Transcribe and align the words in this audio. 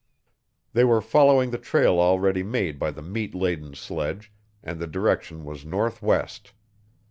They 0.73 0.83
were 0.83 0.99
following 0.99 1.51
the 1.51 1.59
trail 1.59 1.99
already 1.99 2.41
made 2.41 2.79
by 2.79 2.89
the 2.89 3.03
meat 3.03 3.35
laden 3.35 3.75
sledge, 3.75 4.33
and 4.63 4.79
the 4.79 4.87
direction 4.87 5.45
was 5.45 5.63
northwest. 5.63 6.53